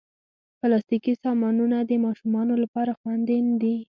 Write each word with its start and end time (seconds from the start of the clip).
پلاستيکي 0.59 1.13
سامانونه 1.23 1.77
د 1.83 1.91
ماشومانو 2.05 2.53
لپاره 2.63 2.91
خوندې 2.99 3.37
نه 3.47 3.55
دي. 3.61 3.75